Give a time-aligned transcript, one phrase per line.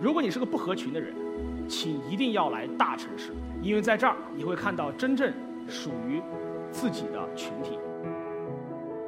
[0.00, 1.12] 如果你是个不合群的人，
[1.68, 5.32] 请一定要来大城市，因为在这儿你会看到真正
[5.66, 6.22] 属于
[6.70, 7.78] 自己的群体。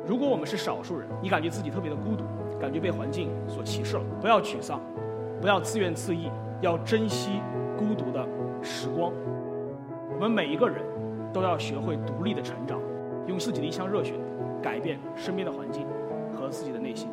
[0.05, 2.25] 如果我们是少数人，你感觉自己特别的孤独，
[2.61, 4.81] 感觉被环境所歧视了，不要沮丧，
[5.41, 6.29] 不要自怨自艾，
[6.61, 7.41] 要珍惜
[7.79, 8.27] 孤独的
[8.61, 9.13] 时光。
[10.15, 10.83] 我们每一个人
[11.33, 12.81] 都要学会独立的成长，
[13.29, 14.15] 用自己的一腔热血
[14.61, 15.87] 改变身边的环境
[16.35, 17.09] 和自己的内心。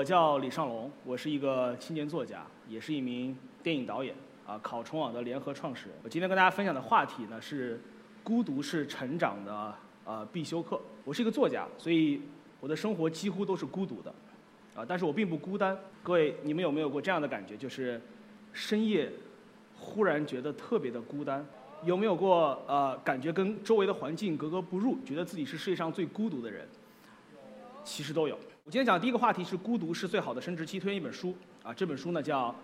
[0.00, 4.14] 我叫李尚龙，我是一个青年作家，也是一名电影导演，
[4.46, 5.98] 啊，考虫网的联合创始人。
[6.02, 7.78] 我今天跟大家分享的话题呢是，
[8.24, 9.74] 孤独是成长的
[10.06, 10.80] 呃必修课。
[11.04, 12.22] 我是一个作家，所以
[12.60, 14.10] 我的生活几乎都是孤独的，
[14.74, 15.76] 啊，但是我并不孤单。
[16.02, 18.00] 各位，你们有没有过这样的感觉，就是
[18.54, 19.12] 深夜
[19.76, 21.46] 忽然觉得特别的孤单？
[21.84, 26.66] 有没有过呃感觉跟周围的环境格格不入，觉得自己是世界上最孤独的人？
[27.84, 28.38] 其实都有。
[28.70, 32.54] 今天讲第一个话题是孤独是最好的生殖期，推荐一本书啊，这本书呢叫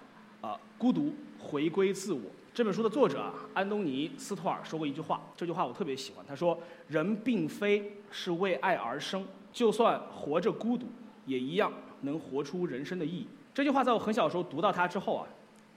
[0.41, 2.21] 啊《孤独回归自我》。
[2.55, 6.25] 这本书的作者啊安东尼斯托尔说过一句话，这句话我特别喜欢。
[6.25, 10.87] 他说：“人并非是为爱而生，就算活着孤独，
[11.25, 15.27] 也一样能活出人生的意义。”这句话在我很小的时候读到它之后啊，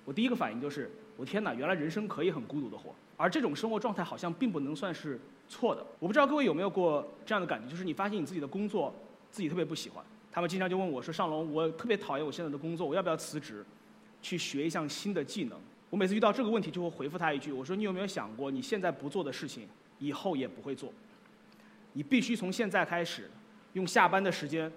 [0.06, 5.84] 我第一个反应就是：我天哪，原来人生可以很孤独的活，而这种生活状态好像并不能算是错的。
[5.98, 8.94] 我不知道各位有没有过这样的感觉，就是你发现你自己的工作。
[9.32, 13.66] 自己特别不喜欢，他们经常就问我说：“尚龙，我特别讨厌我现在的工作，我要不要辞职，
[14.22, 20.94] 去学一项新的技能？”我每次遇到这个问题，就会回复他一句：“我说你有没有想过，你现在不做的事情，以后也不会做。
[21.94, 23.30] 你必须从现在开始，
[23.74, 24.72] 用下班的时间，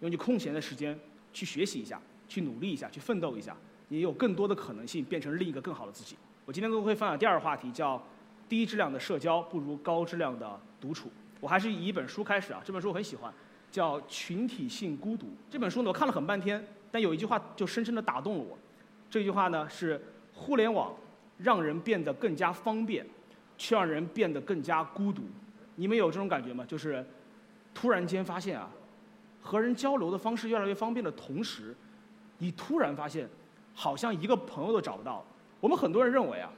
[0.00, 0.98] 用你空闲的时间
[1.32, 3.56] 去学习一下，去努力一下，去奋斗一下，
[3.88, 8.04] 你有更多的可能性变成另一个更好的自己。”我今天跟各位分享第二个话题，叫
[8.48, 11.08] “低质量的社交不如高质量的独处”。
[11.38, 13.32] 我还是以一本书开始啊，这本书我很喜欢。
[13.70, 18.58] 叫群体性孤独这本书呢，我看了很半天，但有一句话就深深的打动了我。
[19.08, 20.00] 这句话呢是：
[20.34, 20.94] 互联网
[21.38, 23.06] 让人变得更加方便，
[23.56, 25.22] 却让人变得更加孤独。
[25.76, 26.64] 你们有这种感觉吗？
[26.66, 27.04] 就是
[27.72, 28.68] 突然间发现啊，
[29.40, 31.74] 和人交流的方式越来越方便的同时，
[32.38, 33.28] 你突然发现，
[33.74, 35.24] 好像一个朋友都找不到。
[35.60, 36.50] 我们很多人认为啊，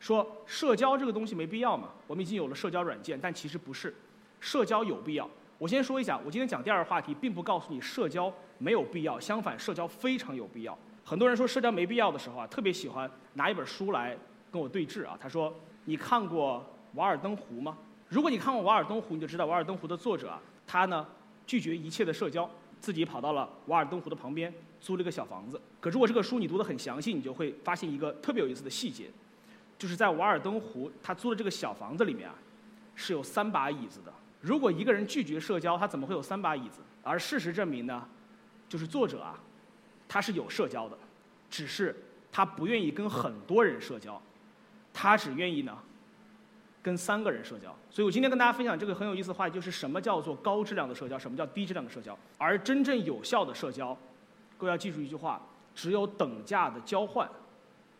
[0.00, 3.94] 说社交这个东西没必要嘛，我们已经有了社交软件，但其实不是，
[4.40, 5.28] 社交有必要。
[5.58, 10.76] 我先说一下，我今天讲第二个话题，并不告诉你社交没有必要，相反，社交非常有必要。
[11.02, 14.16] 很多人说社交没必要的时候啊，特别喜欢拿一本书来
[14.50, 15.16] 跟我对峙啊。
[15.18, 15.54] 他说
[15.86, 16.64] ：“你看过
[16.98, 17.78] 《瓦尔登湖》吗？”
[18.08, 21.06] 如果你看过《瓦尔登湖》，你就知道《瓦尔登湖》的作者啊，他呢
[21.46, 25.58] 拒绝一切的社交，自己跑到了瓦尔登湖的旁边租了一个小房子。
[25.80, 29.06] 可如果这个书你读得很详细，你就会发现一个特别有意思的细节，
[29.78, 32.34] 就是在瓦尔登湖他租的这个小房子里面啊，
[32.94, 34.12] 是有三把椅子的。
[34.46, 36.78] 如果一个人拒绝社交，他怎么会有三把椅子？
[37.02, 38.08] 而事实证明呢，
[38.68, 39.36] 就是作者啊，
[40.06, 40.96] 他是有社交的，
[41.50, 41.92] 只是
[42.30, 44.22] 他不愿意跟很多人社交，
[44.92, 45.76] 他只愿意呢
[46.80, 47.76] 跟三个人社交。
[47.90, 52.16] 所以我今天跟大家分享这个很有意思的话题，就是什么叫做高质量的社交，什么叫低质量的社交。
[52.38, 53.98] 而真正有效的社交，
[54.56, 55.42] 各位要记住一句话：
[55.74, 57.28] 只有等价的交换，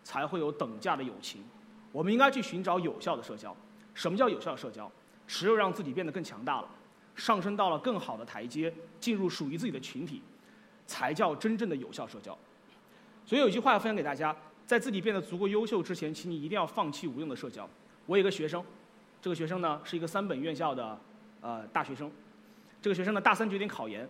[0.05, 1.43] 才会有等价的友情。
[1.91, 3.53] 我们应该去寻找有效的社交。
[3.95, 4.89] 什么叫有效社交？
[5.27, 6.69] 只有让自己变得更强大了，
[7.15, 10.23] 上升到了更好的台阶，进入属于自己的群体，
[10.87, 12.37] 才叫真正的有效社交。
[13.25, 14.35] 所以有一句话要分享给大家：
[14.65, 17.69] 在自己变得足够优秀之前，请你一定要放弃无用的社交。
[18.07, 18.65] 我有一个学生，
[19.21, 20.99] 这个学生呢是一个三本院校的
[21.41, 22.11] 呃大学生，
[22.81, 24.09] 这个学生呢大三决定考研，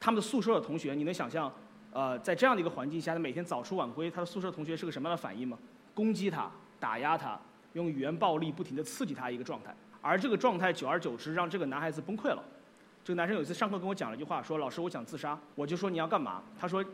[0.00, 1.52] 他们的宿舍的同学，你能想象
[1.92, 5.58] 呃在这样的一个环境下，他每天早出晚归，他的宿舍同学是个什么样的反应吗？
[5.94, 7.38] 攻击他，打压他，
[7.74, 9.76] 用语言暴力不停地刺激他一个状态。
[10.02, 12.42] 而这个状态久而久之，让这个男孩子崩溃了。
[13.04, 16.84] 这个男生有一次上课跟我讲了一句话，说：“老师，我想自杀。”我就说：“你要干嘛？”他说：“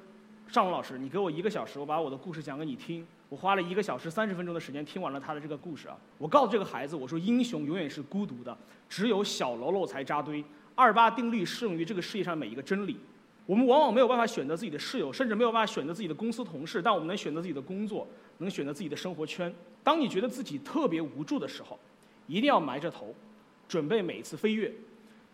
[0.47, 5.97] 尚龙老师，你给我一个小时，我把我的故事讲给你听。”我花了一个小时三十分钟的时间听完了他的这个故事啊。
[6.17, 8.57] 我告诉这个孩子，我说：“英雄永远是孤独的，
[8.89, 10.45] 只有小喽啰才扎堆。
[10.75, 12.99] 二八定律适用于这个世界上每一个真理。
[13.45, 18.07] 我们往往没有办法选择自己的室友，甚至没有办法选择自己的公司同事，但我们能选择自己的工作，
[18.39, 19.53] 能选择自己的生活圈。
[19.83, 21.79] 当你觉得自己特别无助的时候，
[22.29, 23.13] 一定要埋着头。”
[23.69, 24.73] 准备每一次飞跃，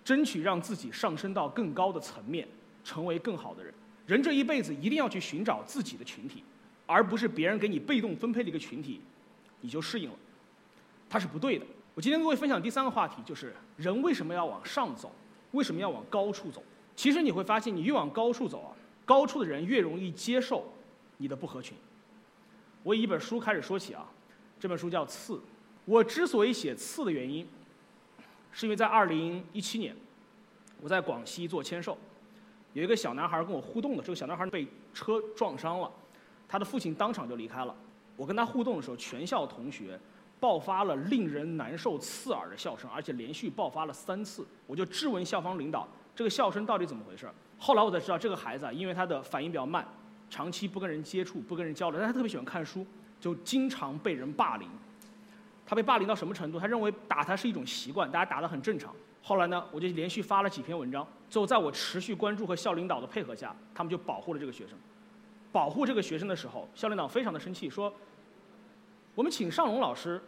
[0.04, 2.48] 争取让自己上升到更高的层面，
[2.82, 3.72] 成为更好的人。
[4.08, 6.42] 人这一辈子一定要去寻找自己的群体，
[6.84, 9.00] 而不是别人给你被动分配的一个群体，
[9.60, 10.16] 你就适应了，
[11.08, 11.64] 它是不对的。
[11.94, 15.12] 我今天跟各位分享第三个话题，就是人为什么要往上走，
[15.52, 16.60] 为什么要往高处走？
[16.96, 18.74] 其实你会发现，你越往高处走啊，
[19.04, 20.66] 高处的人越容易接受
[21.18, 21.76] 你的不合群。
[22.82, 24.04] 我以一本书开始说起啊，
[24.58, 25.34] 这本书叫《刺》。
[25.84, 27.46] 我之所以写《刺》的原因，
[28.52, 29.94] 是因为在2017年，
[30.80, 31.96] 我在广西做签售，
[32.72, 35.90] 有一个小男孩跟我互动的，这个小男孩被车撞伤了，
[36.48, 37.74] 他的父亲当场就离开了。
[38.16, 39.98] 我跟他互动的时候，全校同学
[40.40, 44.46] 爆发了令人难受、刺耳的笑声，而且连续爆发了三次。
[44.66, 47.28] 我就质问校方领导，这个笑声到底怎么回事？
[47.58, 49.86] 后来我才知道，这个孩子啊，因为他的反应比较慢。
[50.30, 52.84] 长期不跟人接触，不跟人交流，但他特别喜欢看书，
[53.20, 54.68] 就经常被人霸凌。
[55.66, 56.58] 他被霸凌到什么程度？
[56.58, 58.94] 他认为打他是一种习惯，大家打得很正常。
[59.22, 64.76] 后来呢，我就连续发了几篇文章，最后在我持续关注和校领导的配合下，他们就保护了这个学生。
[65.50, 67.92] 保护这个学生的时候，校领导非常的生气，说
[69.14, 70.20] ：“我们请尚龙老师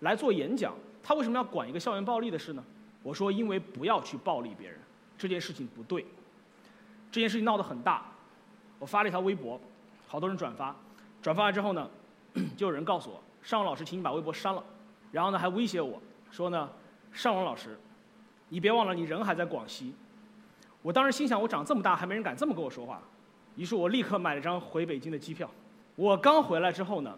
[0.00, 2.64] 来做演讲，他为什么要管一个校园暴力的事呢？”
[3.02, 4.78] 我说：“因为不要去暴力别人，
[5.18, 6.06] 这件事情不对。
[7.12, 8.06] 这件事情闹得很大。”
[8.78, 9.60] 我发了一条微博，
[10.06, 10.74] 好多人转发，
[11.20, 11.90] 转发了之后呢，
[12.56, 14.62] 就有人告诉我，尚龙老师，请你把微博删了，
[15.10, 16.00] 然后呢还威胁我
[16.30, 16.68] 说呢，
[17.12, 17.78] 尚龙老师，
[18.48, 19.94] 你别忘了你人还在广西。
[20.82, 23.02] 我当时心想，我长这么大还没人敢这么跟我说话，
[23.56, 25.50] 于是我立刻买了张回北京的机票。
[25.94, 27.16] 我刚回来之后呢，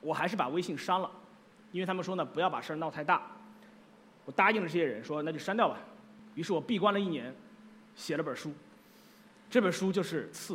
[0.00, 1.10] 我还是把微信删了，
[1.72, 3.22] 因为他们说呢不要把事儿闹太大。
[4.24, 5.76] 我答应了这些人说那就删掉吧，
[6.34, 7.34] 于是我闭关了一年，
[7.94, 8.52] 写了本书，
[9.50, 10.54] 这本书就是《刺》。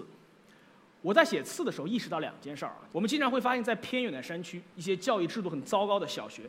[1.02, 6.44] 我在写刺的时候意识到两件事儿啊，我们经常会发现，在偏远的山区，一些教育制度很糟糕的小学、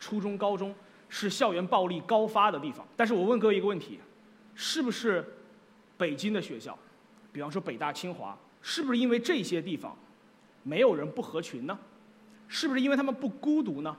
[0.00, 0.74] 初中、高中
[1.08, 2.86] 是校园暴力高发的地方。
[2.96, 4.00] 但是我问各位一个问题：
[4.54, 5.24] 是不是
[5.96, 6.76] 北京的学校，
[7.32, 9.96] 比方说北大、清华，是不是因为这些地方
[10.64, 11.78] 没有人不合群呢？
[12.48, 13.96] 是不是因为他们不孤独呢？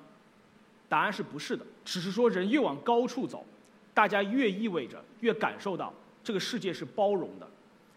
[0.89, 3.45] 答案是不是的，只是说人越往高处走，
[3.93, 5.91] 大家越意味着越感受到
[6.23, 7.49] 这个世界是包容的，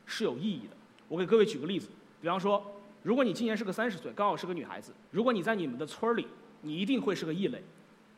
[0.07, 0.77] 是有意义的。
[1.09, 1.89] 我给各位举个例子，
[2.27, 2.61] 比方说，
[3.05, 6.27] 如果你今年是个三十岁，刚好是个女孩子，如果你在你们的村里，
[6.61, 7.63] 你一定会是个异类，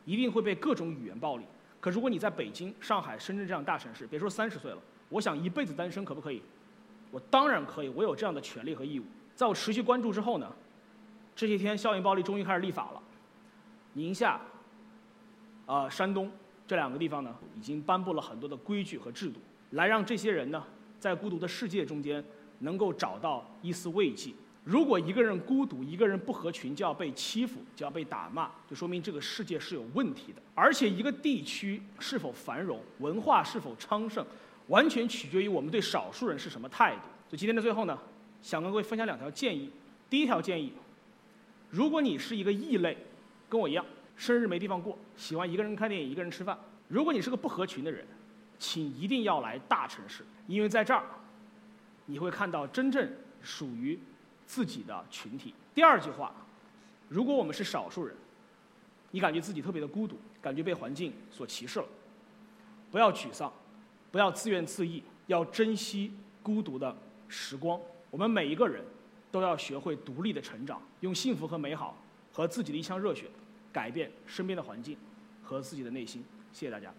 [0.03, 1.43] 一定会被各种语言暴力。
[1.79, 4.79] 可如果你在北京、上海、深圳这样大城市，别说三十岁了，
[5.09, 6.41] 我想一辈子单身可不可以？
[7.11, 9.03] 我当然可以，我有这样的权利和义务。
[9.35, 10.51] 在我持续关注之后呢，
[11.35, 13.03] 这些天校园暴力终于开始立法了，
[13.93, 14.41] 宁夏、
[15.67, 16.31] 呃山东
[16.65, 19.39] 这两个地方呢，已经颁布了很多的规矩和制度，
[19.69, 20.63] 来让这些人呢，
[20.99, 22.25] 在孤独的世界中间。
[22.59, 24.31] 能够找到一丝慰藉。
[24.63, 30.41] 如果一个人孤独，一个人不合群，就要被欺负，就要被打骂，就说明这个世界是有问题的。
[30.53, 34.23] 而且，一个地区是否繁荣，文化是否昌盛，
[34.67, 37.01] 完全取决于我们对少数人是什么态度。
[37.29, 37.97] 所以，今天的最后呢，
[38.43, 39.71] 想跟各位分享两条建议。
[40.07, 40.71] 第一条建议：
[41.71, 42.95] 如果你是一个异类，
[43.47, 43.83] 跟我一样，
[44.15, 46.55] 生日没地方过，喜欢一个人看电影、一个人吃饭；
[46.87, 48.05] 如果你是个不合群的人，
[48.59, 51.03] 请一定要来大城市，因为在这儿。
[52.09, 53.07] 你会看到真正
[53.41, 53.97] 属于
[54.45, 55.53] 自己的群体。
[55.75, 56.33] 第二句话，
[57.07, 58.15] 如果我们是少数人，
[59.11, 61.85] 你感觉自己特别的孤独，感觉被环境所歧视了，
[62.89, 63.53] 不要沮丧，
[64.11, 66.11] 不要自怨自艾，要珍惜
[66.41, 66.97] 孤独的
[67.27, 67.79] 时光。
[68.09, 68.83] 我们每一个人
[69.31, 71.95] 都要学会独立的成长，用幸福和美好
[72.33, 73.27] 和自己的一腔热血，
[73.71, 74.97] 改变身边的环境
[75.43, 76.25] 和自己的内心。
[76.51, 76.91] 谢谢大家。